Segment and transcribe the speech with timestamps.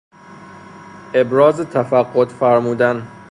[1.13, 3.07] ابراز تفقد فرمودن